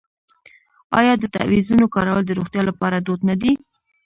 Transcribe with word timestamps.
آیا 0.99 1.13
د 1.17 1.23
تعویذونو 1.35 1.85
کارول 1.95 2.23
د 2.25 2.31
روغتیا 2.39 2.61
لپاره 2.69 2.97
دود 3.07 3.21
نه 3.29 3.35
دی؟ 3.41 3.51